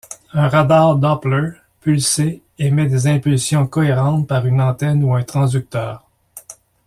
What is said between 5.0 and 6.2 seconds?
ou un transducteur.